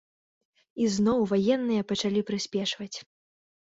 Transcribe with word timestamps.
І 0.85 0.87
зноў 0.95 1.19
ваенныя 1.33 1.81
пачалі 1.93 2.27
прыспешваць. 2.31 2.93